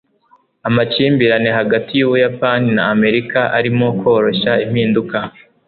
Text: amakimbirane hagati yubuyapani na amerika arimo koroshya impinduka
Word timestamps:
amakimbirane 0.67 1.49
hagati 1.59 1.91
yubuyapani 1.99 2.67
na 2.75 2.83
amerika 2.93 3.39
arimo 3.57 3.87
koroshya 3.99 4.51
impinduka 4.65 5.17